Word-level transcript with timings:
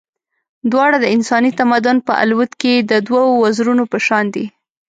دواړه 0.71 0.97
د 1.01 1.05
انساني 1.15 1.51
تمدن 1.59 1.97
په 2.07 2.13
الوت 2.23 2.51
کې 2.61 2.73
د 2.91 2.93
دوو 3.07 3.23
وزرونو 3.43 3.83
په 3.91 3.97
شان 4.05 4.25
دي. 4.35 4.45